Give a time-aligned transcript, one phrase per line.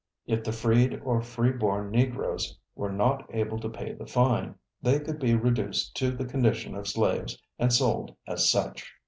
[0.25, 4.99] If the freed or free born Negroes were not able to pay the fine, they
[4.99, 8.95] could be reduced to the condition of slaves and sold as such.